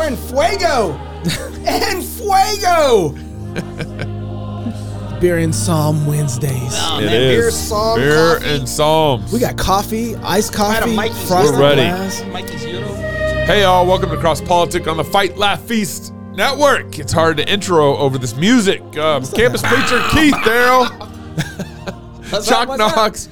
[0.00, 0.92] We're in Fuego.
[1.66, 3.10] and Fuego.
[5.20, 6.72] Beer and Psalm Wednesdays.
[6.72, 7.36] Oh, It man, is.
[7.36, 8.48] beer, song, Beer coffee.
[8.48, 9.30] and Psalms.
[9.30, 11.82] We got coffee, iced Out of coffee, Mikey's frosted We're ready.
[11.82, 12.24] glass.
[12.32, 12.86] Mikey's Euro.
[12.94, 16.98] Hey, y'all, welcome to Cross Politic on the Fight Laugh Feast Network.
[16.98, 18.80] It's hard to intro over this music.
[18.96, 20.86] Uh, campus preacher Keith Darrell,
[22.42, 23.28] Chuck Knox.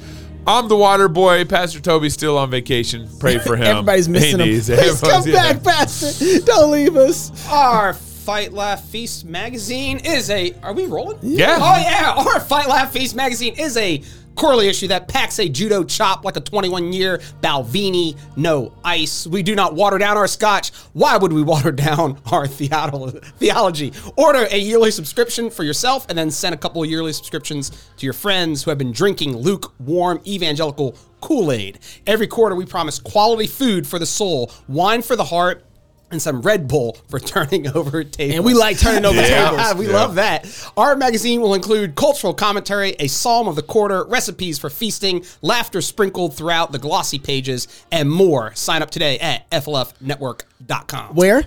[0.49, 1.45] I'm the water boy.
[1.45, 3.09] Pastor Toby's still on vacation.
[3.21, 3.67] Pray for him.
[3.67, 4.49] Everybody's missing him.
[4.49, 5.53] needs- Please come everyone's- yeah.
[5.53, 6.41] back, Pastor.
[6.41, 7.31] Don't leave us.
[7.51, 10.55] Our Fight Laugh Feast magazine is a.
[10.63, 11.19] Are we rolling?
[11.23, 11.57] Yeah.
[11.61, 12.13] Oh yeah.
[12.35, 14.03] Our Fight Laugh Feast magazine is a
[14.39, 19.27] quarterly issue that packs a judo chop like a 21 year Balvenie, no ice.
[19.27, 20.71] We do not water down our scotch.
[20.93, 23.93] Why would we water down our theolo- theology?
[24.17, 28.07] Order a yearly subscription for yourself and then send a couple of yearly subscriptions to
[28.07, 31.81] your friends who have been drinking lukewarm evangelical Kool Aid.
[32.07, 35.65] Every quarter, we promise quality food for the soul, wine for the heart,
[36.11, 38.37] and some Red Bull for turning over tables.
[38.37, 39.51] And we like turning over Yeah.
[39.51, 39.75] tables.
[39.75, 39.93] we Yeah.
[39.97, 40.47] love that.
[40.77, 45.81] Our magazine will include cultural commentary, a psalm of the quarter, recipes for feasting, laughter
[45.81, 48.53] sprinkled throughout the glossy pages, and more.
[48.55, 51.15] Sign up today at flfnetwork.com.
[51.15, 51.45] Where?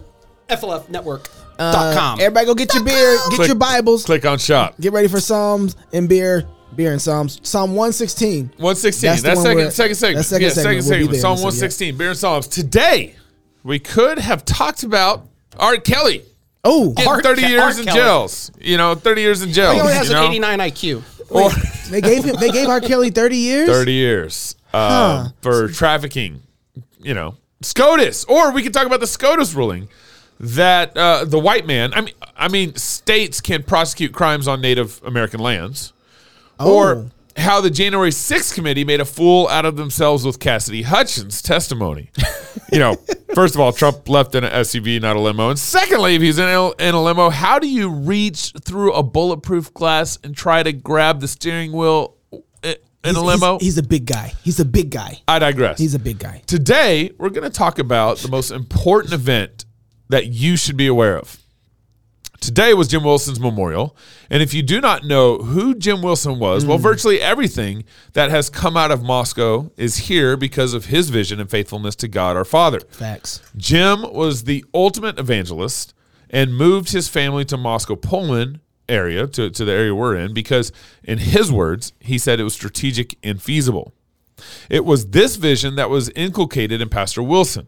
[0.49, 1.29] flfnetwork.com.
[1.59, 4.75] Uh, everybody go get your beer, get Click- your Bibles, Click on shop.
[4.79, 6.45] get ready for Psalms and beer.
[6.75, 7.39] Beer and Psalms.
[7.43, 8.51] Psalm 116.
[8.57, 9.09] 116.
[9.09, 10.15] That's That's, the one second, second segment.
[10.17, 10.83] that's second yeah, segment.
[10.85, 11.21] second We'll segment.
[11.21, 11.45] Psalm So, yeah.
[11.45, 11.97] 116.
[11.97, 12.47] Beer and Psalms.
[12.47, 13.15] Today,
[13.63, 15.27] we could have talked about
[15.59, 15.77] R.
[15.77, 16.23] Kelly
[16.63, 17.99] Oh, getting Art 30 Ke- years Art in Kelly.
[17.99, 18.51] jails.
[18.59, 19.73] You know, 30 years in jail.
[19.73, 20.27] He only has you an know?
[20.27, 21.03] 89 IQ.
[21.29, 21.49] Or
[21.89, 22.35] they gave him.
[22.39, 22.79] They gave R.
[22.81, 23.67] Kelly 30 years.
[23.69, 26.41] 30 years uh, for trafficking,
[26.99, 28.25] you know, SCOTUS.
[28.25, 29.87] Or we could talk about the SCOTUS ruling
[30.39, 35.01] that uh, the white man, I mean, I mean, states can prosecute crimes on Native
[35.03, 35.93] American lands.
[36.59, 36.75] Oh.
[36.75, 37.05] Or
[37.37, 42.11] how the January 6th committee made a fool out of themselves with Cassidy Hutchins' testimony.
[42.71, 42.95] you know,
[43.33, 45.49] first of all, Trump left in an SUV, not a limo.
[45.49, 49.03] And secondly, if he's in a, in a limo, how do you reach through a
[49.03, 52.15] bulletproof glass and try to grab the steering wheel
[52.63, 53.53] in He's- a limo?
[53.59, 54.33] He's, he's a big guy.
[54.43, 55.21] He's a big guy.
[55.27, 55.79] I digress.
[55.79, 56.41] He's a big guy.
[56.47, 59.65] Today, we're going to talk about the most important event
[60.09, 61.37] that you should be aware of.
[62.41, 63.95] Today was Jim Wilson's memorial.
[64.31, 66.83] And if you do not know who Jim Wilson was, well, hmm.
[66.83, 71.49] virtually everything that has come out of Moscow is here because of his vision and
[71.49, 72.79] faithfulness to God our Father.
[72.89, 73.41] Facts.
[73.55, 75.93] Jim was the ultimate evangelist
[76.31, 78.59] and moved his family to Moscow, Pullman
[78.89, 80.71] area, to, to the area we're in, because
[81.03, 83.93] in his words, he said it was strategic and feasible.
[84.67, 87.67] It was this vision that was inculcated in Pastor Wilson.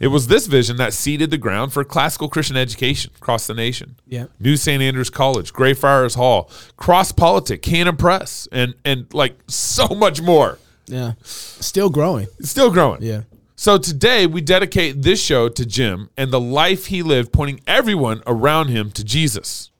[0.00, 3.96] It was this vision that seeded the ground for classical Christian education across the nation.
[4.06, 4.26] Yeah.
[4.38, 4.80] New St.
[4.80, 10.58] Andrews College, Greyfriars Hall, Cross Politic, Canon Press, and and like so much more.
[10.86, 11.14] Yeah.
[11.22, 12.28] Still growing.
[12.40, 13.02] Still growing.
[13.02, 13.22] Yeah.
[13.56, 18.22] So today we dedicate this show to Jim and the life he lived, pointing everyone
[18.24, 19.70] around him to Jesus.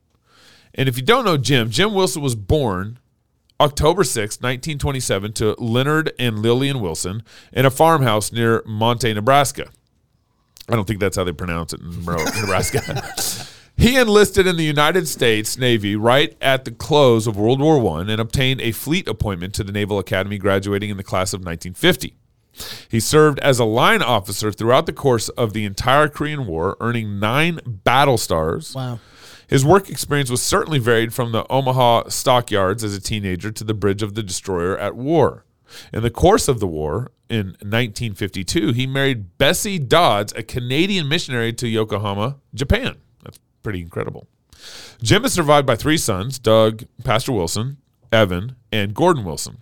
[0.75, 2.99] And if you don't know Jim, Jim Wilson was born
[3.61, 9.69] October 6, 1927, to Leonard and Lillian Wilson in a farmhouse near Monte, Nebraska.
[10.69, 13.03] I don't think that's how they pronounce it in Nebraska.
[13.77, 18.01] He enlisted in the United States Navy right at the close of World War I
[18.01, 22.15] and obtained a fleet appointment to the Naval Academy, graduating in the class of 1950.
[22.89, 27.21] He served as a line officer throughout the course of the entire Korean War, earning
[27.21, 28.75] nine battle stars.
[28.75, 28.99] Wow.
[29.47, 33.75] His work experience was certainly varied from the Omaha stockyards as a teenager to the
[33.75, 35.45] bridge of the destroyer at war.
[35.93, 41.53] In the course of the war, in 1952, he married Bessie Dodds, a Canadian missionary
[41.55, 42.97] to Yokohama, Japan.
[43.23, 44.27] That's pretty incredible.
[45.03, 47.79] Jim is survived by three sons Doug, Pastor Wilson,
[48.11, 49.59] Evan, and Gordon Wilson.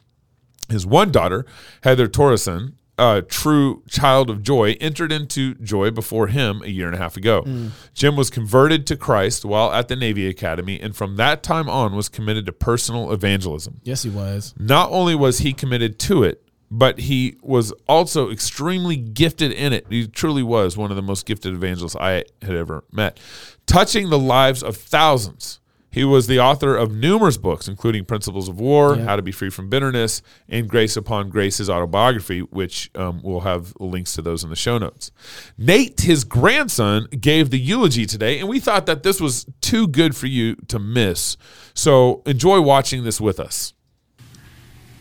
[0.68, 1.46] His one daughter,
[1.82, 6.94] Heather Torreson, a true child of joy, entered into joy before him a year and
[6.94, 7.42] a half ago.
[7.42, 7.70] Mm.
[7.94, 11.94] Jim was converted to Christ while at the Navy Academy, and from that time on
[11.94, 13.80] was committed to personal evangelism.
[13.84, 14.54] Yes, he was.
[14.58, 19.86] Not only was he committed to it, but he was also extremely gifted in it.
[19.88, 23.20] He truly was one of the most gifted evangelists I had ever met,
[23.66, 25.60] touching the lives of thousands.
[25.96, 29.04] He was the author of numerous books, including Principles of War, Yeah.
[29.04, 33.72] How to Be Free from Bitterness, and Grace Upon Grace's autobiography, which um, we'll have
[33.80, 35.10] links to those in the show notes.
[35.56, 40.14] Nate, his grandson, gave the eulogy today, and we thought that this was too good
[40.14, 41.38] for you to miss.
[41.72, 43.72] So enjoy watching this with us.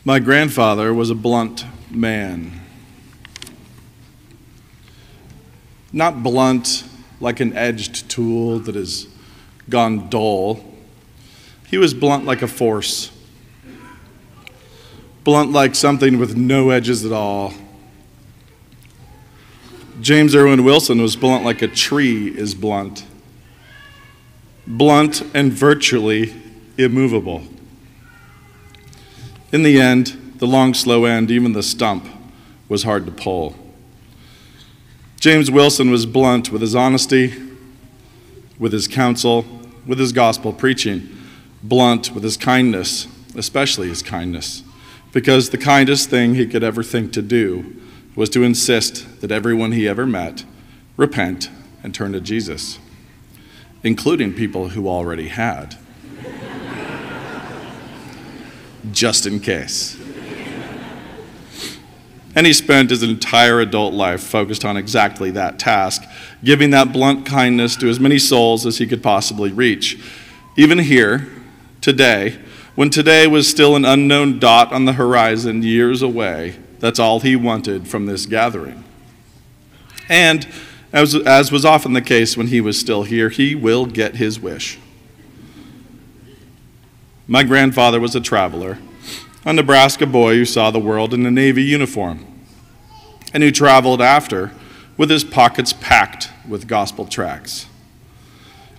[0.06, 2.62] My grandfather was a blunt man.
[5.92, 6.86] Not blunt
[7.20, 9.10] like an edged tool that has
[9.70, 10.72] gone dull.
[11.70, 13.12] He was blunt like a force,
[15.24, 17.54] blunt like something with no edges at all.
[20.02, 23.06] James Irwin Wilson was blunt like a tree is blunt.
[24.68, 26.34] Blunt and virtually
[26.78, 27.44] immovable.
[29.52, 32.06] In the end, the long, slow end, even the stump,
[32.68, 33.56] was hard to pull.
[35.20, 37.34] James Wilson was blunt with his honesty,
[38.60, 39.46] with his counsel,
[39.86, 41.15] with his gospel preaching,
[41.68, 44.64] blunt with his kindness, especially his kindness,
[45.12, 47.76] because the kindest thing he could ever think to do
[48.16, 50.46] was to insist that everyone he ever met
[50.96, 51.50] repent
[51.84, 52.80] and turn to Jesus,
[53.84, 55.78] including people who already had.
[58.92, 60.00] Just in case.
[62.36, 66.04] And he spent his entire adult life focused on exactly that task,
[66.44, 69.98] giving that blunt kindness to as many souls as he could possibly reach.
[70.58, 71.35] Even here,
[71.86, 72.36] today,
[72.74, 77.36] when today was still an unknown dot on the horizon years away, that's all he
[77.36, 78.84] wanted from this gathering.
[80.10, 80.48] And
[80.92, 84.40] as, as was often the case when he was still here, he will get his
[84.40, 84.80] wish.
[87.28, 88.80] My grandfather was a traveler,
[89.46, 92.26] a Nebraska boy who saw the world in a Navy uniform,
[93.32, 94.52] and who traveled after
[94.98, 97.68] with his pockets packed with gospel tracts.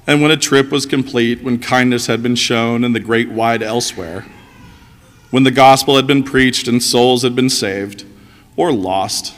[0.07, 3.63] And when a trip was complete, when kindness had been shown in the great wide
[3.63, 4.25] elsewhere,
[5.31, 8.05] when the gospel had been preached and souls had been saved
[8.57, 9.35] or lost,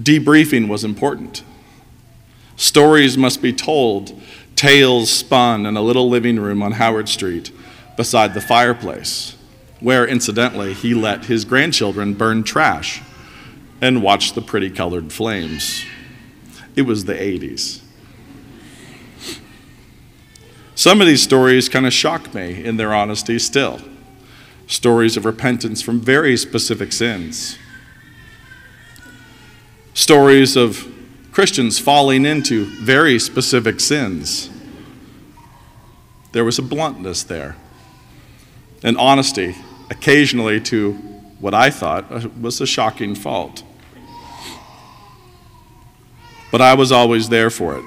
[0.00, 1.42] debriefing was important.
[2.56, 4.18] Stories must be told,
[4.54, 7.50] tales spun in a little living room on Howard Street
[7.96, 9.36] beside the fireplace,
[9.80, 13.02] where, incidentally, he let his grandchildren burn trash
[13.80, 15.84] and watch the pretty colored flames.
[16.76, 17.80] It was the 80s.
[20.76, 23.80] Some of these stories kind of shock me in their honesty still.
[24.66, 27.56] Stories of repentance from very specific sins.
[29.94, 30.86] Stories of
[31.32, 34.50] Christians falling into very specific sins.
[36.32, 37.56] There was a bluntness there,
[38.82, 39.56] an honesty,
[39.90, 40.92] occasionally to
[41.40, 43.62] what I thought uh, was a shocking fault.
[46.52, 47.84] But I was always there for it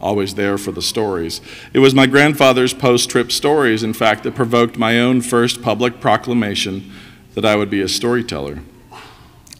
[0.00, 1.40] always there for the stories.
[1.72, 6.00] It was my grandfather's post trip stories, in fact, that provoked my own first public
[6.00, 6.92] proclamation
[7.34, 8.60] that I would be a storyteller.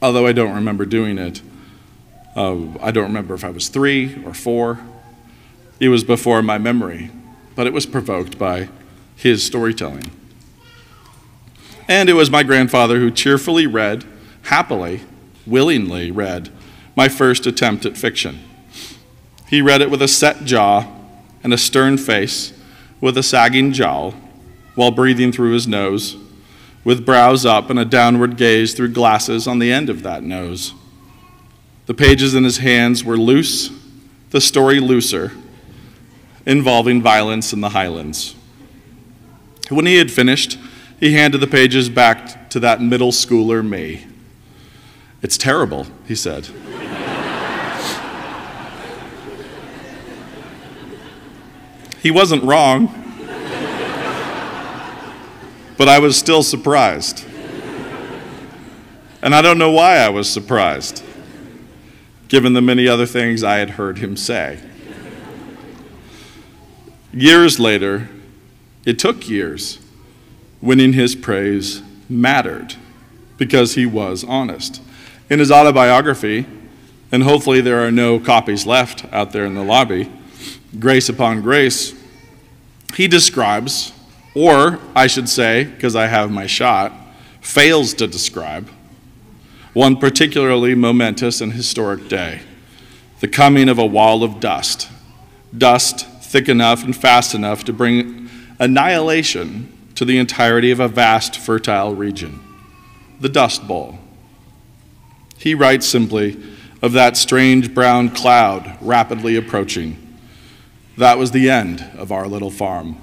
[0.00, 1.42] Although I don't remember doing it.
[2.36, 4.80] Uh, I don't remember if I was three or four.
[5.80, 7.10] It was before my memory,
[7.56, 8.68] but it was provoked by
[9.16, 10.10] his storytelling.
[11.88, 14.04] And it was my grandfather who cheerfully read,
[14.42, 15.00] happily,
[15.46, 16.50] willingly read,
[16.94, 18.40] my first attempt at fiction.
[19.48, 20.86] He read it with a set jaw
[21.42, 22.52] and a stern face,
[23.00, 24.14] with a sagging jowl,
[24.74, 26.16] while breathing through his nose,
[26.84, 30.74] with brows up and a downward gaze through glasses on the end of that nose.
[31.86, 33.70] The pages in his hands were loose,
[34.30, 35.32] the story looser,
[36.44, 38.34] involving violence in the highlands.
[39.70, 40.58] When he had finished,
[41.00, 44.06] he handed the pages back to that middle schooler me.
[45.22, 46.48] It's terrible, he said.
[52.02, 52.86] He wasn't wrong,
[55.76, 57.24] but I was still surprised.
[59.20, 61.02] And I don't know why I was surprised,
[62.28, 64.60] given the many other things I had heard him say.
[67.12, 68.08] Years later,
[68.84, 69.80] it took years,
[70.60, 72.76] winning his praise mattered
[73.36, 74.80] because he was honest.
[75.28, 76.46] In his autobiography,
[77.10, 80.12] and hopefully there are no copies left out there in the lobby,
[80.78, 81.94] Grace Upon Grace,
[82.94, 83.92] he describes,
[84.34, 86.92] or I should say, because I have my shot,
[87.40, 88.68] fails to describe,
[89.72, 92.40] one particularly momentous and historic day
[93.20, 94.88] the coming of a wall of dust.
[95.56, 98.28] Dust thick enough and fast enough to bring
[98.60, 102.38] annihilation to the entirety of a vast, fertile region
[103.20, 103.98] the Dust Bowl.
[105.38, 106.40] He writes simply
[106.80, 110.07] of that strange brown cloud rapidly approaching
[110.98, 113.00] that was the end of our little farm.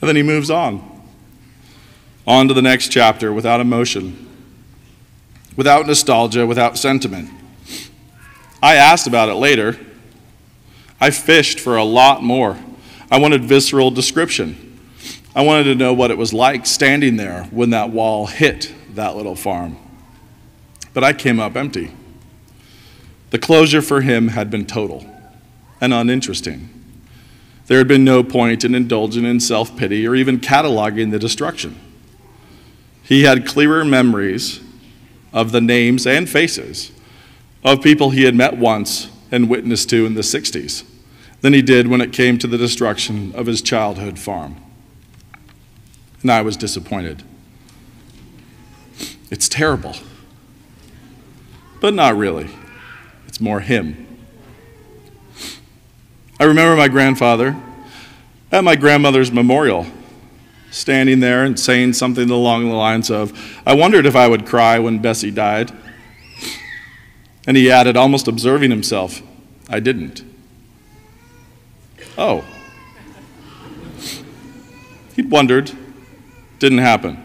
[0.00, 1.02] And then he moves on.
[2.26, 4.26] On to the next chapter without emotion,
[5.54, 7.30] without nostalgia, without sentiment.
[8.62, 9.78] I asked about it later.
[10.98, 12.58] I fished for a lot more.
[13.10, 14.80] I wanted visceral description.
[15.36, 19.14] I wanted to know what it was like standing there when that wall hit that
[19.14, 19.76] little farm.
[20.94, 21.92] But I came up empty.
[23.28, 25.06] The closure for him had been total
[25.80, 26.68] and uninteresting.
[27.66, 31.78] There had been no point in indulging in self pity or even cataloging the destruction.
[33.02, 34.60] He had clearer memories
[35.32, 36.92] of the names and faces
[37.64, 40.84] of people he had met once and witnessed to in the 60s
[41.40, 44.56] than he did when it came to the destruction of his childhood farm.
[46.22, 47.22] And I was disappointed.
[49.30, 49.94] It's terrible.
[51.80, 52.48] But not really.
[53.26, 54.05] It's more him.
[56.38, 57.56] I remember my grandfather
[58.52, 59.86] at my grandmother's memorial
[60.70, 63.32] standing there and saying something along the lines of,
[63.64, 65.72] I wondered if I would cry when Bessie died.
[67.46, 69.22] And he added, almost observing himself,
[69.68, 70.22] I didn't.
[72.18, 72.44] Oh.
[75.14, 75.72] He'd wondered.
[76.58, 77.22] Didn't happen.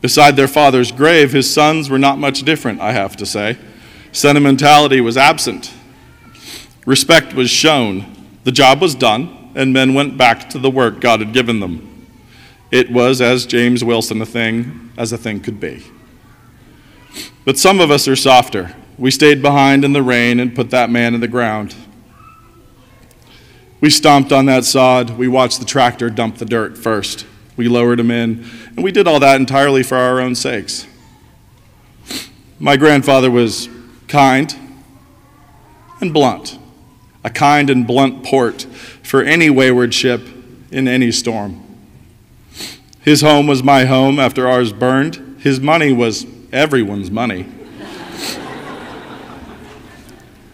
[0.00, 3.58] Beside their father's grave, his sons were not much different, I have to say.
[4.12, 5.72] Sentimentality was absent.
[6.86, 8.06] Respect was shown.
[8.44, 12.08] The job was done, and men went back to the work God had given them.
[12.70, 15.84] It was, as James Wilson, a thing as a thing could be.
[17.44, 18.74] But some of us are softer.
[18.98, 21.74] We stayed behind in the rain and put that man in the ground.
[23.80, 25.10] We stomped on that sod.
[25.18, 27.26] We watched the tractor dump the dirt first.
[27.56, 30.86] We lowered him in, and we did all that entirely for our own sakes.
[32.58, 33.68] My grandfather was
[34.08, 34.54] kind
[36.00, 36.58] and blunt,
[37.24, 38.62] a kind and blunt port
[39.02, 40.22] for any wayward ship
[40.70, 41.62] in any storm.
[43.00, 45.40] His home was my home after ours burned.
[45.40, 47.46] His money was everyone's money.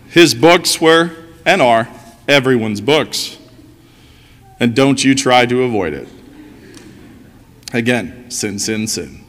[0.08, 1.12] His books were
[1.44, 1.88] and are
[2.26, 3.38] everyone's books.
[4.58, 6.08] And don't you try to avoid it.
[7.72, 9.25] Again, sin, sin, sin.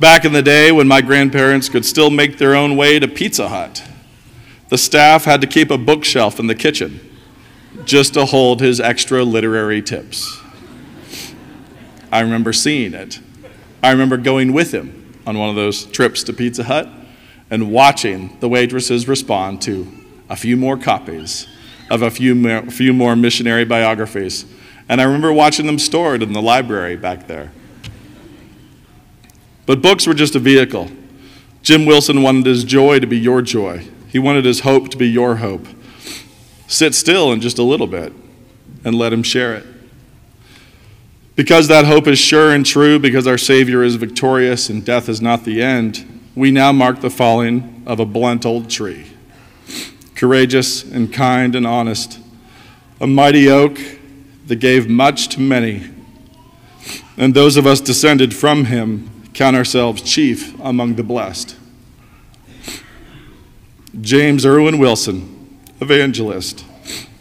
[0.00, 3.48] Back in the day when my grandparents could still make their own way to Pizza
[3.48, 3.82] Hut,
[4.68, 7.00] the staff had to keep a bookshelf in the kitchen
[7.84, 10.40] just to hold his extra literary tips.
[12.10, 13.20] I remember seeing it.
[13.82, 16.88] I remember going with him on one of those trips to Pizza Hut
[17.50, 19.86] and watching the waitresses respond to
[20.28, 21.46] a few more copies
[21.90, 24.44] of a few more, few more missionary biographies.
[24.88, 27.52] And I remember watching them stored in the library back there.
[29.66, 30.90] But books were just a vehicle.
[31.62, 35.06] Jim Wilson wanted his joy to be your joy, he wanted his hope to be
[35.06, 35.66] your hope.
[36.68, 38.14] Sit still in just a little bit
[38.82, 39.66] and let him share it.
[41.34, 45.20] Because that hope is sure and true, because our Savior is victorious and death is
[45.20, 49.04] not the end, we now mark the falling of a blunt old tree.
[50.14, 52.18] Courageous and kind and honest,
[53.02, 53.78] a mighty oak
[54.46, 55.90] that gave much to many.
[57.18, 61.54] And those of us descended from him count ourselves chief among the blessed.
[64.00, 66.64] James Irwin Wilson, evangelist,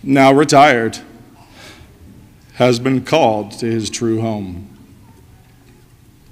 [0.03, 0.99] now retired
[2.55, 4.69] has been called to his true home.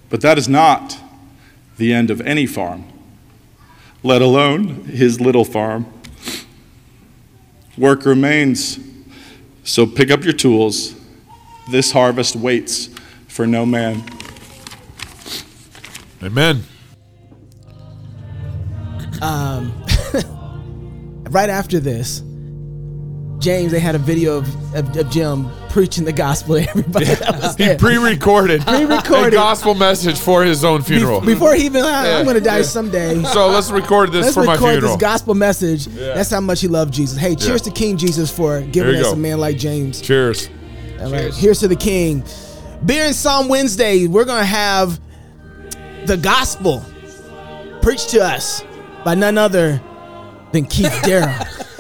[0.10, 0.98] But that is not
[1.78, 2.86] the end of any farm,
[4.04, 5.86] let alone his little farm.
[7.78, 8.80] Work remains,
[9.64, 10.94] so pick up your tools.
[11.72, 12.88] This harvest waits
[13.28, 14.04] for no man.
[16.22, 16.64] Amen.
[19.22, 19.83] Um,
[21.34, 22.22] right after this,
[23.40, 27.42] James, they had a video of, of, of Jim preaching the gospel to everybody that
[27.42, 29.34] was He pre-recorded, Pre-recorded.
[29.34, 31.20] a gospel message for his own funeral.
[31.20, 32.64] Be- Before he even, "Ah, Yeah, I'm going to die yeah.
[32.64, 33.22] someday.
[33.24, 34.94] so let's record this Let's for my funeral.
[34.94, 35.88] this gospel message.
[35.88, 37.18] That's how much he loved Jesus.
[37.18, 37.72] Hey, cheers Yeah.
[37.74, 39.14] to King Jesus for giving us go.
[39.14, 40.00] a man like James.
[40.00, 40.50] Cheers.
[41.02, 42.24] All right, here's to the King.
[42.86, 45.02] Beer and Psalm Wednesday, we're going to have
[46.06, 46.82] the gospel
[47.82, 48.64] preached to us
[49.04, 49.82] by none other
[50.54, 51.36] than Keith Darrow.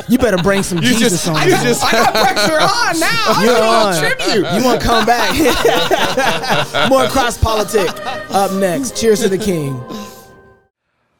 [0.10, 1.42] You better bring some You Jesus just, on.
[1.46, 1.63] you man.
[1.63, 3.42] just, I got pressure on now.
[3.42, 4.00] You're I'm on.
[4.00, 4.53] tribute.
[4.53, 5.30] You want to come back?
[6.89, 7.89] More cross politic
[8.32, 8.98] up next.
[9.00, 9.82] Cheers to the King.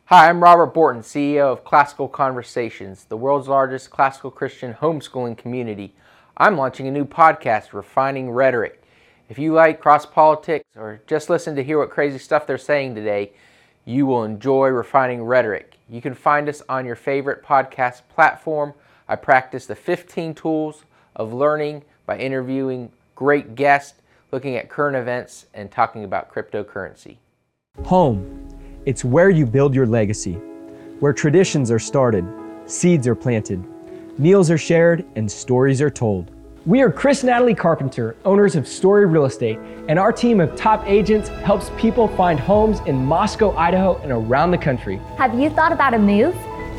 [0.06, 5.96] Hi, I'm Robert Bortins, CEO of Classical Conversations, the world's largest classical Christian homeschooling community.
[6.36, 8.82] I'm launching a new podcast, Refining Rhetoric.
[9.30, 12.96] If you like cross politics or just listen to hear what crazy stuff they're saying
[12.96, 13.32] today,
[13.86, 15.73] you will enjoy Refining Rhetoric.
[15.90, 18.74] You can find us on your favorite podcast platform.
[19.08, 20.86] I practice the 15 tools
[21.16, 27.18] of learning by interviewing great guests, looking at current events, and talking about cryptocurrency.
[27.84, 28.48] Home.
[28.86, 30.34] It's where you build your legacy,
[31.00, 32.26] where traditions are started,
[32.66, 33.64] seeds are planted,
[34.18, 36.33] meals are shared, and stories are told.
[36.66, 40.56] We are Chris and Natalie Carpenter, owners of Story Real Estate, and our team of
[40.56, 44.96] top agents helps people find homes in Moscow, Idaho, and around the country.
[45.18, 46.34] Have you thought about a move?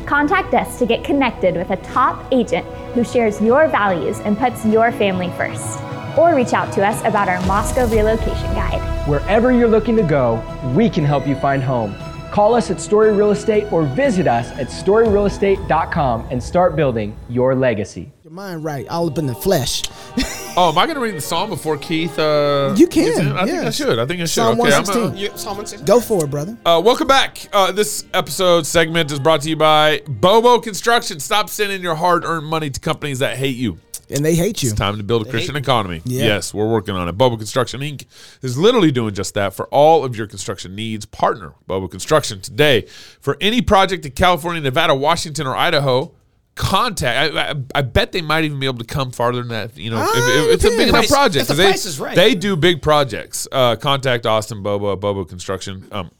[0.07, 2.65] Contact us to get connected with a top agent
[2.95, 5.79] who shares your values and puts your family first.
[6.17, 8.81] Or reach out to us about our Moscow relocation guide.
[9.07, 10.41] Wherever you're looking to go,
[10.75, 11.93] we can help you find home.
[12.31, 17.53] Call us at Story Real Estate or visit us at storyrealestate.com and start building your
[17.53, 18.14] legacy.
[18.35, 19.83] Your mind right, all up in the flesh.
[20.57, 22.17] Oh, am I going to read the psalm before Keith?
[22.17, 23.27] Uh, You can, gets in?
[23.33, 23.99] I think I should.
[23.99, 24.29] I think I should.
[24.35, 25.27] Psalm okay, I'm 116.
[25.27, 25.85] gonna- Psalm 116.
[25.85, 26.57] Go for it, brother.
[26.65, 27.45] Uh, welcome back.
[27.51, 31.19] Uh, this episode segment is brought to you by Bobo Construction.
[31.19, 33.79] Stop sending your hard-earned money to companies that hate you.
[34.09, 34.69] And they hate you.
[34.69, 36.01] It's time to build a Christian economy.
[36.05, 36.23] Yeah.
[36.25, 37.17] Yes, we're working on it.
[37.17, 38.05] Bobo Construction Inc.
[38.41, 41.05] is literally doing just that for all of your construction needs.
[41.05, 42.83] Partner with Bobo Construction today
[43.19, 46.13] for any project in California, Nevada, Washington, or Idaho.
[46.55, 47.35] Contact.
[47.35, 49.77] I, I, I bet they might even be able to come farther than that.
[49.77, 51.47] You know, if, if it's a big enough Price- project.
[51.49, 52.15] the they, price is right.
[52.15, 53.45] They do big projects.
[53.51, 55.85] Uh, contact Austin Bobo at Bobo Construction.
[55.91, 56.11] Um,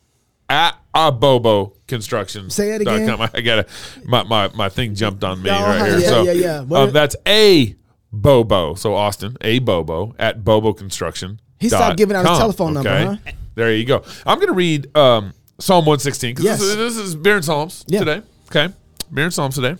[0.50, 2.50] at a Bobo Construction.
[2.50, 3.18] Say it again.
[3.34, 3.68] I got
[4.06, 6.00] my, my my thing jumped on me No, right here.
[6.00, 6.62] yeah, so yeah, yeah.
[6.62, 7.76] What- um, that's a
[8.12, 8.76] Bobo.
[8.76, 11.40] So Austin, a Bobo at Bobo Construction.
[11.60, 12.90] He stopped giving out his telephone number,
[13.26, 13.32] huh?
[13.56, 14.04] There you go.
[14.26, 16.60] I'm to read um, Psalm 116 because Yes.
[16.60, 18.00] this, is- this is Beer and Psalms Yeah.
[18.00, 18.22] today.
[18.50, 18.74] Okay,
[19.14, 19.78] Beer and Psalms today.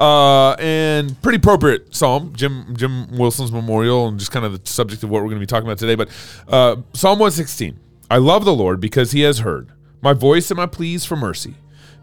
[0.00, 5.02] Uh, and pretty appropriate psalm, Jim Jim Wilson's memorial, and just kind of the subject
[5.02, 5.94] of what we're going to be talking about today.
[5.94, 6.08] But
[6.48, 7.78] uh, Psalm 116.
[8.10, 11.56] I love the Lord because He has heard my voice and my pleas for mercy,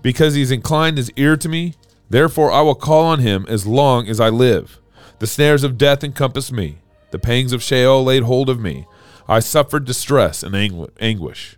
[0.04, 1.74] because He's inclined His ear to me.
[2.08, 4.80] Therefore, I will call on Him as long as I live.
[5.18, 6.78] The snares of death encompassed me;
[7.10, 8.86] the pangs of Sheol laid hold of me.
[9.28, 10.56] I suffered distress and
[11.00, 11.58] anguish.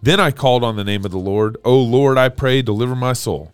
[0.00, 1.58] Then I called on the name of the Lord.
[1.64, 3.52] O Lord, I pray, deliver my soul.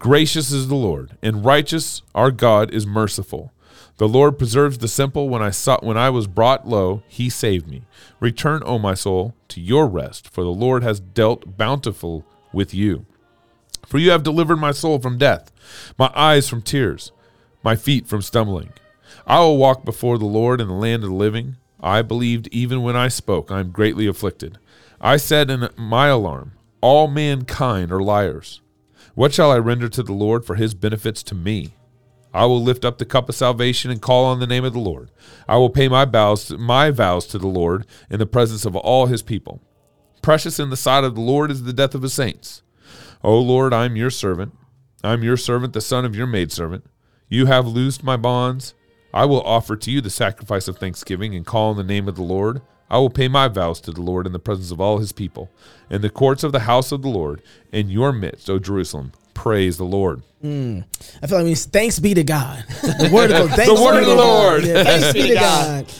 [0.00, 3.52] Gracious is the Lord, and righteous our God is merciful.
[3.98, 5.28] The Lord preserves the simple.
[5.28, 7.82] When I saw, when I was brought low, He saved me.
[8.18, 13.04] Return, O my soul, to your rest, for the Lord has dealt bountiful with you.
[13.86, 15.52] For you have delivered my soul from death,
[15.98, 17.12] my eyes from tears,
[17.62, 18.72] my feet from stumbling.
[19.26, 21.56] I will walk before the Lord in the land of the living.
[21.78, 24.56] I believed even when I spoke, I am greatly afflicted.
[24.98, 28.62] I said in my alarm, All mankind are liars.
[29.14, 31.74] What shall I render to the Lord for his benefits to me?
[32.32, 34.78] I will lift up the cup of salvation and call on the name of the
[34.78, 35.10] Lord.
[35.48, 39.06] I will pay my vows, my vows to the Lord in the presence of all
[39.06, 39.60] his people.
[40.22, 42.62] Precious in the sight of the Lord is the death of his saints.
[43.24, 44.54] O Lord, I am your servant.
[45.02, 46.84] I am your servant, the son of your maidservant.
[47.28, 48.74] You have loosed my bonds.
[49.12, 52.14] I will offer to you the sacrifice of thanksgiving and call on the name of
[52.14, 52.62] the Lord.
[52.90, 55.48] I will pay my vows to the Lord in the presence of all his people,
[55.88, 57.40] in the courts of the house of the Lord,
[57.72, 59.12] in your midst, O Jerusalem.
[59.32, 60.22] Praise the Lord.
[61.22, 62.64] I feel like it means thanks be to God.
[62.82, 64.64] The word of the, thanks The word of the Lord.
[64.64, 65.92] Yeah, thanks be to God.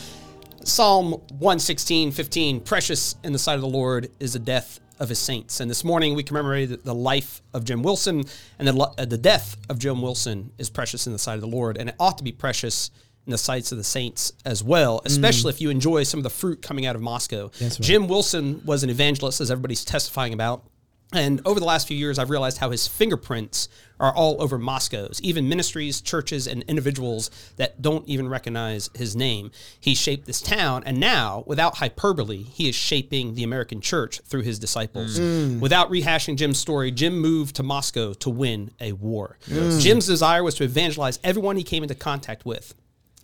[0.65, 2.61] Psalm 116, 15.
[2.61, 5.61] Precious in the sight of the Lord is the death of his saints.
[5.61, 8.25] And this morning we commemorated the life of Jim Wilson,
[8.59, 11.47] and the, uh, the death of Jim Wilson is precious in the sight of the
[11.47, 12.91] Lord, and it ought to be precious
[13.27, 15.55] in the sights of the saints as well, especially mm.
[15.55, 17.51] if you enjoy some of the fruit coming out of Moscow.
[17.81, 20.65] Jim Wilson was an evangelist, as everybody's testifying about.
[21.13, 25.21] And over the last few years, I've realized how his fingerprints are all over Moscow's,
[25.23, 29.51] even ministries, churches, and individuals that don't even recognize his name.
[29.81, 34.43] He shaped this town, and now, without hyperbole, he is shaping the American church through
[34.43, 35.19] his disciples.
[35.19, 35.57] Mm.
[35.57, 35.61] Mm.
[35.61, 39.37] Without rehashing Jim's story, Jim moved to Moscow to win a war.
[39.49, 42.75] Jim's desire was to evangelize everyone he came into contact with.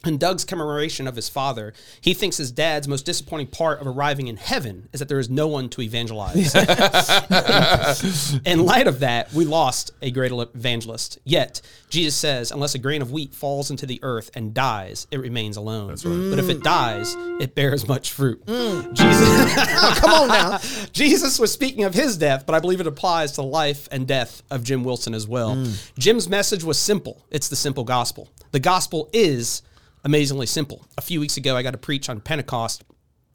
[0.07, 4.29] In Doug's commemoration of his father, he thinks his dad's most disappointing part of arriving
[4.29, 6.55] in heaven is that there is no one to evangelize.
[8.45, 11.19] in light of that, we lost a great evangelist.
[11.25, 15.19] Yet, Jesus says, unless a grain of wheat falls into the earth and dies, it
[15.19, 15.97] remains alone.
[16.03, 18.45] But if it dies, it bears much fruit.
[18.47, 18.93] Mm.
[18.93, 20.59] Jesus, oh, Come on now.
[20.93, 24.07] Jesus was speaking of his death, but I believe it applies to the life and
[24.07, 25.57] death of Jim Wilson as well.
[25.57, 25.93] Mm.
[25.99, 27.25] Jim's message was simple.
[27.31, 28.29] It's the simple gospel.
[28.53, 29.63] The gospel is
[30.07, 30.87] amazingly simple.
[30.97, 32.85] A few weeks ago, I got to preach on Pentecost.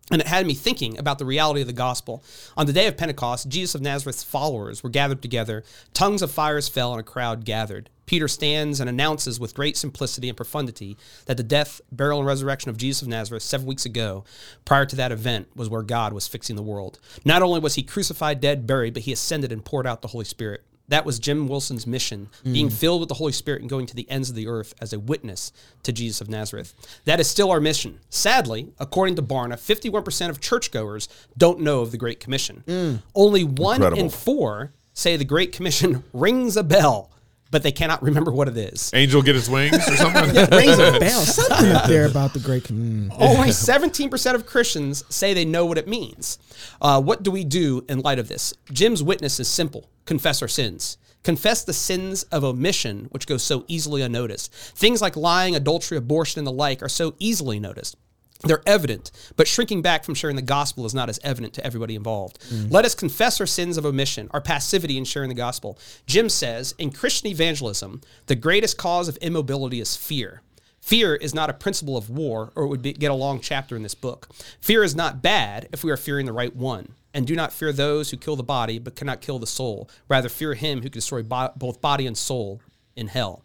[0.10, 2.24] And it had me thinking about the reality of the gospel.
[2.56, 5.66] On the day of Pentecost, Jesus of Nazareth's followers were gathered together.
[5.94, 7.90] Tongues of fires fell, and a crowd gathered.
[8.06, 12.70] Peter stands and announces with great simplicity and profundity that the death, burial, and resurrection
[12.70, 14.24] of Jesus of Nazareth seven weeks ago,
[14.64, 17.00] prior to that event, was where God was fixing the world.
[17.26, 20.26] Not only was he crucified, dead, buried, but he ascended and poured out the Holy
[20.26, 20.64] Spirit.
[20.92, 22.74] That was Jim Wilson's mission, being mm.
[22.74, 25.00] filled with the Holy Spirit and going to the ends of the earth as a
[25.00, 26.74] witness to Jesus of Nazareth.
[27.06, 28.02] That is still our mission.
[28.10, 32.66] Sadly, according to Barna, 51% of churchgoers don't know of the Great Commission.
[32.68, 33.02] Mm.
[33.16, 37.10] Only one in four say the Great Commission rings a bell,
[37.52, 38.92] but they cannot remember what it is.
[38.94, 40.34] Angel get its wings or something?
[40.34, 41.22] Rings a bell.
[41.22, 42.64] Something up there about the great.
[42.64, 43.14] Mm.
[43.20, 46.40] Only 17% of Christians say they know what it means.
[46.82, 48.54] Uh, what do we do in light of this?
[48.72, 50.98] Jim's witness is simple confess our sins.
[51.24, 54.52] Confess the sins of omission, which go so easily unnoticed.
[54.52, 57.96] Things like lying, adultery, abortion, and the like are so easily noticed.
[58.44, 61.96] They're evident, but shrinking back from sharing the gospel is not as evident to everybody
[61.96, 62.40] involved.
[62.50, 62.72] Mm.
[62.72, 65.78] Let us confess our sins of omission, our passivity in sharing the gospel.
[66.08, 70.42] Jim says in Christian evangelism, the greatest cause of immobility is fear.
[70.80, 73.76] Fear is not a principle of war, or it would be, get a long chapter
[73.76, 74.30] in this book.
[74.60, 76.96] Fear is not bad if we are fearing the right one.
[77.14, 79.90] And do not fear those who kill the body, but cannot kill the soul.
[80.08, 82.62] Rather, fear him who can destroy bo- both body and soul
[82.96, 83.44] in hell.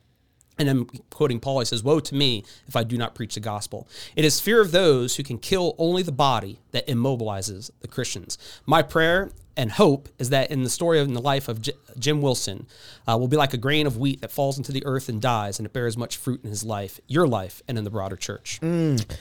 [0.58, 1.58] And I'm quoting Paul.
[1.60, 3.86] He says, Woe to me if I do not preach the gospel.
[4.14, 8.38] It is fear of those who can kill only the body that immobilizes the Christians.
[8.64, 11.72] My prayer and hope is that in the story of in the life of J-
[11.98, 12.66] Jim Wilson,
[13.08, 15.58] uh, will be like a grain of wheat that falls into the earth and dies,
[15.58, 18.58] and it bears much fruit in his life, your life, and in the broader church.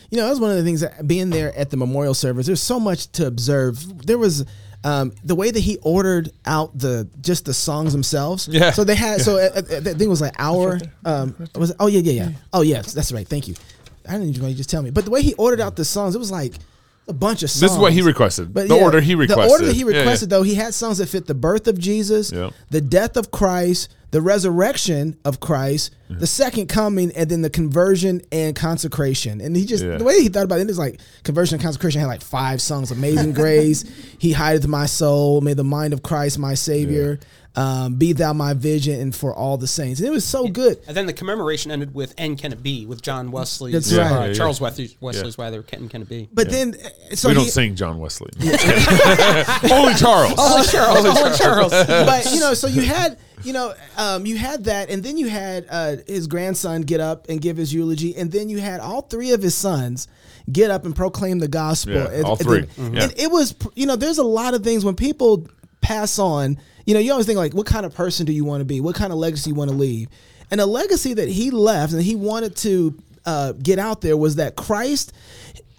[0.09, 2.47] You know, that was one of the things that being there at the memorial service.
[2.47, 4.05] There's so much to observe.
[4.05, 4.45] There was
[4.85, 8.47] um, the way that he ordered out the just the songs themselves.
[8.47, 8.71] Yeah.
[8.71, 10.79] So they had so uh, uh, that thing was like hour.
[11.03, 12.29] Um, was oh yeah yeah yeah.
[12.53, 13.27] Oh yes, that's right.
[13.27, 13.55] Thank you.
[14.07, 14.91] I didn't even know you just tell me.
[14.91, 16.53] But the way he ordered out the songs, it was like
[17.07, 17.61] a bunch of songs.
[17.61, 18.53] This is what he requested.
[18.53, 19.45] But the yeah, order he requested.
[19.47, 19.97] The order that he Yeah, yeah.
[19.99, 22.51] requested, though, he had songs that fit the birth of Jesus, Yeah.
[22.69, 28.21] the death of Christ, the resurrection of Christ, the second coming, and then the conversion
[28.31, 29.41] and consecration.
[29.41, 29.97] And he just Yeah.
[29.97, 32.91] the way he thought about it is like conversion and consecration had like five songs:
[32.91, 33.83] "Amazing Grace,"
[34.17, 37.19] "He hideth my soul," "May the mind of Christ my Savior,"
[37.55, 40.79] um, "Be Thou my vision," and "For all the saints." And it was so good.
[40.87, 43.97] And then the commemoration ended with "And Can It Be" with John Wesley, That's uh,
[44.01, 44.09] right.
[44.11, 44.63] Yeah, yeah, Charles yeah.
[44.63, 45.63] Wesley, Wesley's rather.
[45.63, 46.29] Can, can it be?
[46.33, 48.31] But then, uh, so we he, don't sing John Wesley.
[48.39, 50.33] Only Charles.
[50.37, 51.71] Oh, Charles, oh, Charles.
[51.71, 55.29] but you know, so you had you know, um, you had that, and then you
[55.29, 59.01] had uh, his grandson get up and give his eulogy, and then you had all
[59.01, 60.07] three of his sons
[60.51, 61.93] get up and proclaim the gospel.
[61.93, 62.61] Yeah, And- all and three.
[62.61, 63.01] then- Mhm.
[63.03, 65.47] And it was, you know, there's a lot of things when people
[65.85, 66.57] pass on.
[66.85, 68.81] You know, you always think like, what kind of person do you want to be?
[68.81, 70.09] What kind of legacy do you want to leave?
[70.51, 74.35] And a legacy that he left and he wanted to uh, get out there was
[74.35, 75.13] that Christ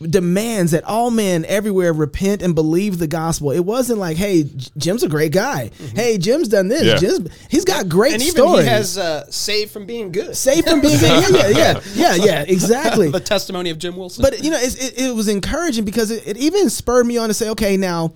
[0.00, 3.50] demands that all men everywhere repent and believe the gospel.
[3.50, 4.44] It wasn't like, hey,
[4.76, 5.70] Jim's a great guy.
[5.94, 6.82] Hey, Jim's done this.
[6.82, 6.96] Yeah.
[6.96, 8.64] Jim's, he's got great and even stories.
[8.64, 10.36] he has uh, saved from being good.
[10.36, 13.10] Safe from being yeah, yeah, yeah, yeah, yeah, exactly.
[13.10, 14.22] the testimony of Jim Wilson.
[14.22, 17.28] But you know, it's, it, it was encouraging because it, it even spurred me on
[17.28, 18.12] to say, okay, now,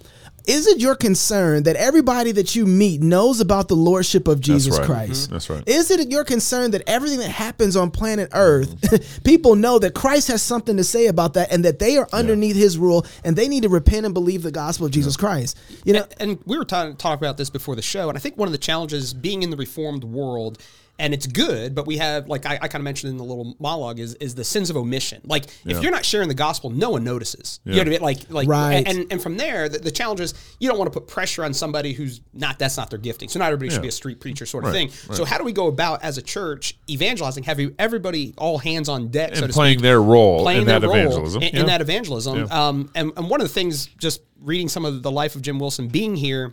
[0.47, 4.79] is it your concern that everybody that you meet knows about the lordship of Jesus
[4.79, 4.87] right.
[4.87, 5.29] Christ?
[5.29, 5.33] Mhm.
[5.33, 5.63] That's right.
[5.67, 10.29] Is it your concern that everything that happens on planet Earth, people know that Christ
[10.29, 13.49] has something to say about that, and that they are underneath His rule, and they
[13.49, 15.59] need to repent and believe the gospel of Jesus Christ?
[15.85, 18.37] You know, and we were talking talking about this before the show, and I think
[18.37, 20.59] one of the challenges being in the reformed world,
[21.01, 23.57] and it's good, but we have like I, I kind of mentioned in the little
[23.59, 25.23] monologue is is the sins of omission.
[25.25, 27.61] Like if you're not sharing the gospel, no one notices.
[27.65, 28.01] You know what I mean?
[28.03, 28.87] Like like Right.
[28.87, 31.53] and and from there, the, the challenge is you don't want to put pressure on
[31.55, 33.29] somebody who's not that's not their gifting.
[33.29, 35.15] So not everybody should be a street preacher sort of Right, thing.
[35.17, 39.09] So how do we go about as a church evangelizing, having everybody all hands on
[39.09, 41.43] deck, so and to playing speak, their role playing in their that role evangelism.
[41.43, 42.51] in, in that evangelism.
[42.51, 45.59] Um, and, and one of the things, just reading some of the life of Jim
[45.59, 46.53] Wilson, being here.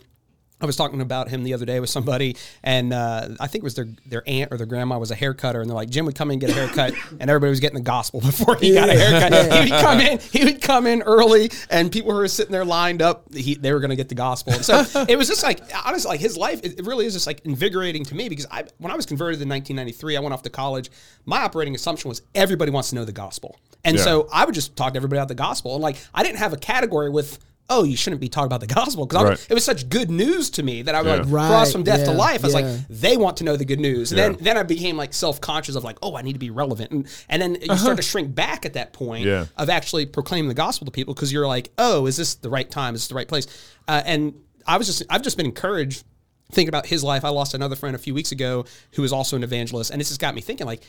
[0.60, 3.64] I was talking about him the other day with somebody, and uh, I think it
[3.64, 6.16] was their their aunt or their grandma was a haircutter, and they're like, Jim would
[6.16, 8.88] come in and get a haircut, and everybody was getting the gospel before he got
[8.88, 9.52] a haircut.
[9.64, 12.64] He would come in, he would come in early, and people who were sitting there
[12.64, 14.52] lined up, he, they were going to get the gospel.
[14.54, 17.26] And so it was just like honestly, like his life, it, it really is just
[17.28, 20.42] like invigorating to me because I when I was converted in 1993, I went off
[20.42, 20.90] to college.
[21.24, 24.02] My operating assumption was everybody wants to know the gospel, and Yeah.
[24.02, 26.52] so I would just talk to everybody about the gospel, and like I didn't have
[26.52, 27.38] a category with.
[27.70, 29.46] Oh, you shouldn't be talking about the gospel because Right.
[29.50, 31.16] it was such good news to me that I would Yeah.
[31.16, 32.42] like Right, cross from death to life.
[32.42, 32.60] I was yeah.
[32.60, 34.10] like, they want to know the good news.
[34.10, 34.28] And Yeah.
[34.30, 36.90] then then I became like self conscious of like, oh, I need to be relevant,
[36.92, 39.46] and and then you start to shrink back at that point Yeah.
[39.56, 42.70] of actually proclaiming the gospel to people because you're like, oh, is this the right
[42.70, 42.94] time?
[42.94, 43.46] Is this the right place?
[43.86, 44.34] Uh, and
[44.66, 46.04] I was just I've just been encouraged.
[46.50, 49.36] Thinking about his life, I lost another friend a few weeks ago who was also
[49.36, 50.82] an evangelist, and this has got me thinking: like,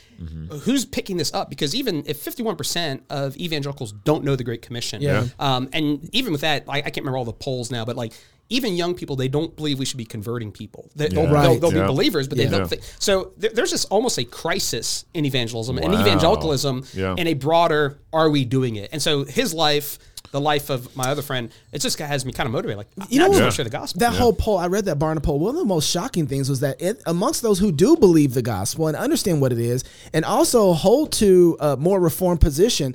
[0.62, 1.50] who's picking this up?
[1.50, 5.26] Because even if fifty-one percent of evangelicals don't know the Great Commission, Yeah.
[5.38, 8.12] um, and even with that, I, I can't remember all the polls now, but like
[8.52, 10.90] even young people, they don't believe we should be converting people.
[10.96, 11.22] They, will Yeah.
[11.22, 11.60] they'll, Right.
[11.60, 11.82] they'll Yeah.
[11.82, 12.50] be believers, but they Yeah.
[12.58, 12.82] don't think.
[12.98, 17.14] So there, there's just almost a crisis in evangelism and evangelicalism Yeah.
[17.16, 18.88] in a broader, are we doing it?
[18.92, 20.00] And so his life,
[20.32, 22.78] the life of my other friend, it just has me kind of motivated.
[22.78, 23.32] Like, you know, what?
[23.32, 23.44] just Yeah.
[23.44, 23.98] want to share the gospel.
[24.00, 25.38] That whole poll, I read that Barna poll.
[25.40, 28.42] One of the most shocking things was that it, amongst those who do believe the
[28.42, 32.94] gospel and understand what it is, and also hold to a more reformed position,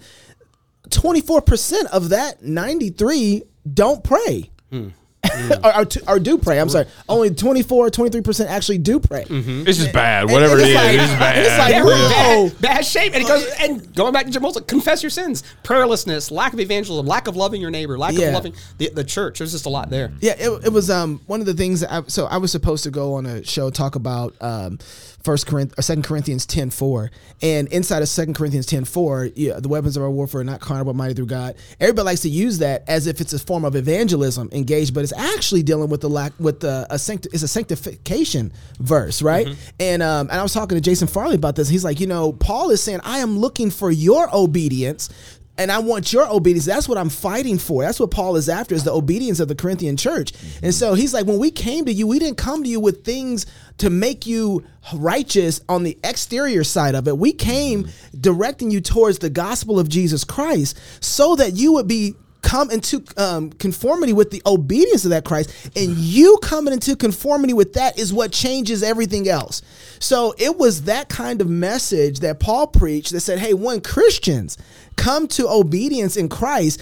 [0.90, 3.44] 24% of that 93
[3.74, 4.50] don't pray.
[4.72, 4.90] Hmm.
[5.64, 6.60] Or, or, to- or do pray.
[6.60, 6.86] I'm sorry.
[7.10, 9.26] Only 24, 23 percent actually do pray.
[9.30, 10.30] It's just bad.
[10.30, 11.38] Whatever it's it is, like- it's bad.
[11.38, 12.50] it's like, Yeah, whoa.
[12.50, 13.14] bad, bad shape.
[13.14, 16.60] And it goes and going back to Jim Wilson, confess your sins, prayerlessness, lack of
[16.60, 18.28] evangelism, lack of loving your neighbor, lack Yeah.
[18.28, 19.40] of loving the, the church.
[19.40, 20.12] There's just a lot there.
[20.22, 21.82] Yeah, it, it was um one of the things.
[21.82, 24.80] That I, so I was supposed to go on a show talk about um
[25.26, 27.10] First Corinthians or Second Corinthians ten four,
[27.42, 30.62] and inside of Second Corinthians ten four, yeah, the weapons of our warfare are not
[30.62, 31.56] carnal but mighty through God.
[31.80, 35.14] Everybody likes to use that as if it's a form of evangelism engaged, but it's
[35.14, 39.48] actually dealing with the lack with the a sancti- it's a sanctification verse, right?
[39.80, 41.68] And um and I was talking to Jason Farley about this.
[41.70, 45.10] He's like, you know, Paul is saying, I am looking for your obedience
[45.58, 46.66] and I want your obedience.
[46.66, 47.84] That's what I'm fighting for.
[47.84, 50.32] That's what Paul is after is the obedience of the Corinthian church.
[50.32, 50.70] And mm-hmm.
[50.72, 53.46] so he's like, when we came to you, we didn't come to you with things
[53.78, 57.18] to make you righteous on the exterior side of it.
[57.18, 58.20] We came mm-hmm.
[58.20, 62.16] directing you towards the gospel of Jesus Christ so that you would be
[62.46, 67.54] come into um, conformity with the obedience of that Christ, and you coming into conformity
[67.54, 69.64] with that is what changes everything else.
[70.00, 74.58] So it was that kind of message that Paul preached that said, "Hey, when Christians
[74.96, 76.82] come to obedience in Christ."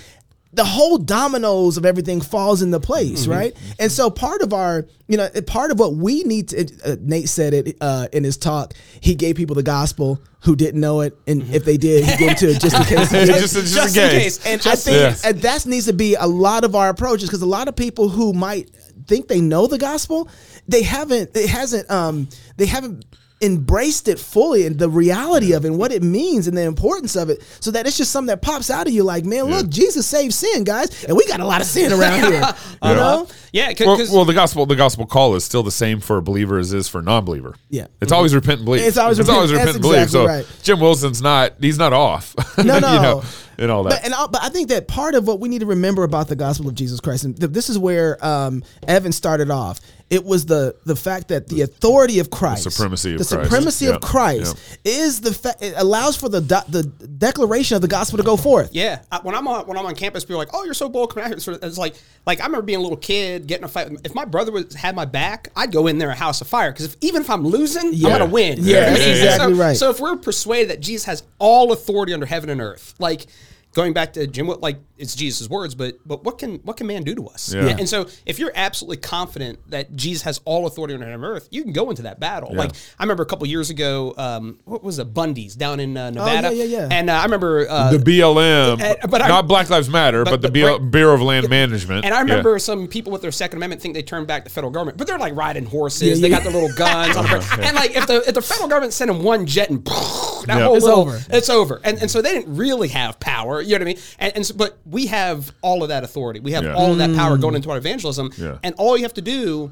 [0.53, 3.55] The whole dominoes of everything falls into place, right?
[3.79, 7.27] And so part of our, you know, part of what we need to, uh, Nate
[7.27, 8.73] said it uh, in his talk.
[9.01, 12.31] He gave people the gospel who didn't know it, and if they did, he gave
[12.31, 13.09] it to it just in case.
[13.09, 13.27] did.
[13.27, 14.37] just, just, Just in in case.
[14.37, 14.45] case.
[14.45, 17.45] And Just- I think that needs to be a lot of our approaches because a
[17.47, 18.69] lot of people who might
[19.07, 20.29] think they know the gospel,
[20.67, 21.35] they haven't.
[21.35, 21.89] It hasn't.
[21.91, 23.05] Um, they haven't
[23.41, 27.17] embraced it fully and the reality of it and what it means and the importance
[27.17, 29.67] of it so that it's just something that pops out of you like man look
[29.67, 32.41] jesus saved sin guys and we got a lot of sin around here
[32.83, 35.99] you know Yeah, Well, because well, the gospel, the gospel call is still the same
[35.99, 37.53] for a believer as is for a non-believer.
[37.69, 37.87] Yeah.
[38.01, 38.81] it's always repent and believe.
[38.81, 40.01] It's always repent- always repent that's and believe.
[40.03, 40.63] exactly So right.
[40.63, 41.53] Jim Wilson's not.
[41.59, 42.33] He's not off.
[42.57, 43.01] No, you no.
[43.01, 43.23] know,
[43.57, 43.89] and all that.
[43.89, 46.27] But, and I, but I think that part of what we need to remember about
[46.27, 49.79] the gospel of Jesus Christ, and th- this is where um, Evan started off.
[50.13, 53.49] It was the the fact that the authority of Christ, supremacy of the Christ.
[53.49, 57.81] supremacy Yeah, of Christ, is the fa- it allows for the do- the declaration of
[57.81, 58.69] the gospel to go forth.
[58.73, 60.87] Yeah, I- when I'm on when I'm on campus, people are like, "Oh, you're so
[60.87, 61.95] bold coming out here." Sort it's like
[62.27, 63.91] like I remember being a little kid getting a fight.
[64.03, 66.71] If my brother was had my back, I'd go in there a house of fire
[66.71, 68.09] because if, even if I'm losing, Yeah.
[68.09, 68.59] I'm gonna win.
[68.61, 69.09] Yeah, You know what I that's mean?
[69.17, 69.77] exactly so, right.
[69.77, 73.25] So if we're persuaded that Jesus has all authority under heaven and earth, like
[73.73, 76.87] going back to Jim, what like it's Jesus' words, but but what can what can
[76.87, 77.53] man do to us?
[77.53, 77.75] Yeah.
[77.77, 81.73] And so if you're absolutely confident that Jesus has all authority on earth, you can
[81.73, 82.49] go into that battle.
[82.51, 82.57] Yeah.
[82.59, 86.11] Like I remember a couple years ago, um, what was it, Bundy's down in uh,
[86.11, 86.87] Nevada, Oh, yeah, yeah, yeah.
[86.91, 90.41] and uh, I remember uh, the BLM, uh, but I- not Black Lives Matter, but,
[90.41, 92.05] but the, the BL, Bureau of Land Management.
[92.05, 92.21] And I Yeah.
[92.23, 95.07] remember some people with their Second Amendment think they turn back the federal government, but
[95.07, 96.19] they're like riding horses.
[96.19, 98.69] Yeah, they got their little guns, on the, and like if the if the federal
[98.69, 100.63] government sent them one jet and that Yeah.
[100.65, 101.19] whole It's little, over.
[101.29, 101.81] It's over.
[101.83, 103.61] And and so they didn't really have power.
[103.63, 104.03] You know what I mean?
[104.19, 106.39] And, and so, but we have all of that authority.
[106.39, 106.73] We have Yeah.
[106.75, 107.15] all of that Mm.
[107.15, 108.31] power going into our evangelism.
[108.37, 108.57] Yeah.
[108.63, 109.71] And all you have to do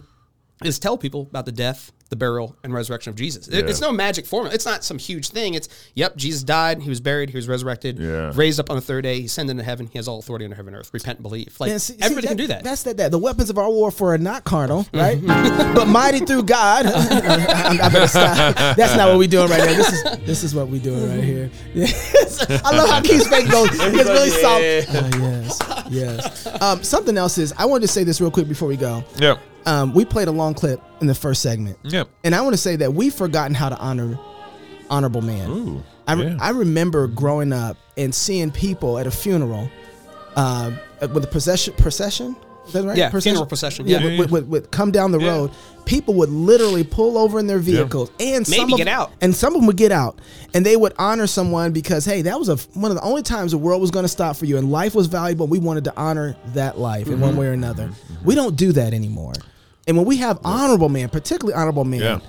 [0.63, 3.47] is tell people about the death, the burial, and resurrection of Jesus.
[3.47, 3.69] It- Yeah.
[3.71, 4.53] It's no magic formula.
[4.53, 5.53] It's not some huge thing.
[5.55, 8.31] It's yep, Jesus died, he was buried, he was resurrected, Yeah.
[8.35, 10.55] raised up on the third day, he ascended into heaven, he has all authority under
[10.57, 10.89] heaven and earth.
[10.93, 11.55] Repent and believe.
[11.59, 12.63] Like Yeah, see- see, everybody can do that.
[12.65, 13.11] That's that, that.
[13.11, 15.25] The weapons of our warfare are not carnal, right?
[15.73, 16.85] but mighty through God.
[16.85, 18.55] I, I better stop.
[18.75, 19.73] That's not what we're doing right now.
[19.77, 21.49] This is this is what we're doing right here.
[21.73, 22.45] Yes.
[22.65, 23.69] I love how Keith's face goes.
[24.01, 24.61] It's really soft.
[25.15, 26.61] Oh, yes, yes.
[26.61, 29.03] Um, something else is I wanted to say this real quick before we go.
[29.17, 29.39] Yep.
[29.65, 31.77] Um, we played a long clip in the first segment.
[31.83, 32.09] Yep.
[32.23, 34.19] And I want to say that we've forgotten how to honor
[34.89, 35.49] honorable man.
[35.49, 36.37] Ooh, I, yeah.
[36.39, 39.69] I remember growing up and seeing people at a funeral
[40.35, 40.71] uh,
[41.01, 41.73] with a procession.
[41.75, 42.35] Procession,
[42.73, 42.97] that right?
[42.97, 44.03] Yeah, funeral procession, yeah.
[44.03, 45.29] would, would, would, would come down the Yeah.
[45.29, 45.51] road.
[45.85, 49.11] People would literally pull over in their vehicles, and some Maybe of, get out.
[49.19, 50.19] and some of them would get out,
[50.53, 53.51] and they would honor someone because hey, that was a one of the only times
[53.51, 55.45] the world was going to stop for you, and life was valuable.
[55.45, 57.21] And we wanted to honor that life in Mm-hmm.
[57.21, 57.89] one way or another.
[58.23, 59.33] We don't do that anymore.
[59.87, 62.19] And when we have honorable men, particularly honorable men, Yeah.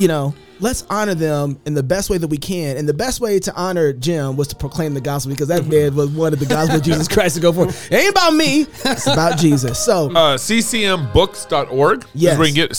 [0.00, 2.76] You know, let's honor them in the best way that we can.
[2.76, 5.94] And the best way to honor Jim was to proclaim the gospel because that man
[5.94, 7.68] was one of the gospel of Jesus Christ to go for.
[7.68, 8.62] It ain't about me.
[8.84, 9.78] It's about Jesus.
[9.78, 12.32] So Uh, ccmbooks.org Yes.
[12.32, 12.70] is where you can get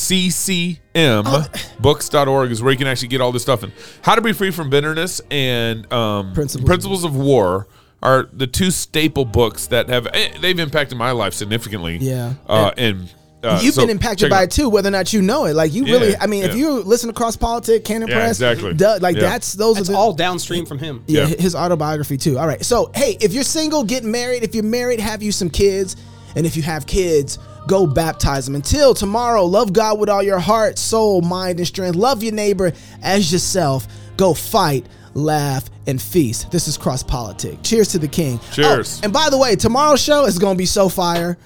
[0.93, 3.63] ccmbooks.org is where you can actually get all this stuff.
[3.63, 6.67] And How to Be Free from Bitterness and um, Principles.
[6.67, 7.67] Principles of War
[8.03, 11.97] are the two staple books that have eh, they've impacted my life significantly.
[11.97, 12.33] Yeah.
[12.47, 15.45] Uh, and uh, You've so been impacted by it too, whether or not you know
[15.45, 15.55] it.
[15.55, 18.31] Like you Yeah, really, I mean, if you listen to Cross Politics, Canon Yeah, Press,
[18.31, 18.73] exactly.
[18.73, 19.21] duh, like Yeah.
[19.23, 21.03] that's those It's are the, all downstream from him.
[21.07, 21.35] yeah, Yeah.
[21.37, 22.37] his autobiography too.
[22.37, 22.63] All right.
[22.63, 24.43] So, hey, if you're single, get married.
[24.43, 25.95] If you're married, have you some kids.
[26.35, 28.55] And if you have kids, go baptize them.
[28.55, 31.95] Until tomorrow, love God with all your heart, soul, mind, and strength.
[31.95, 32.71] Love your neighbor
[33.03, 33.87] as yourself.
[34.17, 36.49] Go fight, laugh, and feast.
[36.51, 37.61] This is Cross Politic.
[37.63, 38.39] Cheers to the king.
[38.53, 38.99] Cheers.
[39.01, 41.37] Oh, and by the way, tomorrow's show is going to be so fire.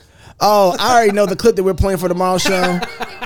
[0.42, 2.80] Oh, I already know the clip that we're playing for tomorrow's show.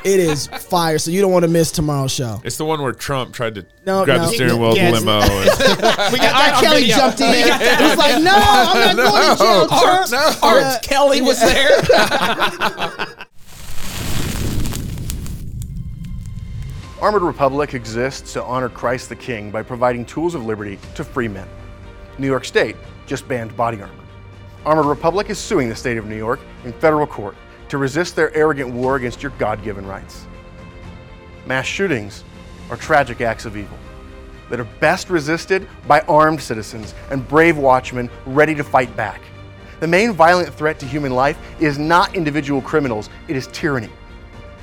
[0.06, 2.40] It is fire, so you don't want to miss tomorrow's show.
[2.46, 4.28] It's the one where Trump tried to No, grab no.
[4.28, 4.94] the steering wheel of Yes.
[4.94, 5.20] the limo.
[5.22, 5.34] and-
[6.14, 6.40] We got R.
[6.52, 6.96] that Kelly video.
[6.98, 7.32] jumped in.
[7.32, 10.62] We got that He was like, "No, I'm not going to jail, Art, Trump." Art
[10.62, 10.78] Yeah.
[10.84, 11.82] Kelly was there.
[17.02, 21.28] Armored Republic exists to honor Christ the King by providing tools of liberty to free
[21.30, 21.48] men.
[22.18, 23.94] New York State just banned body armor.
[24.66, 27.36] Armored Republic is suing the state of New York in federal court
[27.70, 30.26] to resist their arrogant war against your God given rights.
[31.46, 32.24] Mass shootings
[32.70, 33.78] are tragic acts of evil
[34.50, 39.22] that are best resisted by armed citizens and brave watchmen ready to fight back.
[39.80, 43.90] The main violent threat to human life is not individual criminals, it is tyranny.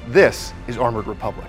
[0.08, 1.48] This is Armored Republic.